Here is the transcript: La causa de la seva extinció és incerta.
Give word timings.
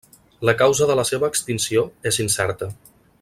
La 0.49 0.53
causa 0.61 0.87
de 0.91 0.95
la 1.01 1.05
seva 1.11 1.31
extinció 1.33 1.85
és 2.13 2.19
incerta. 2.25 2.75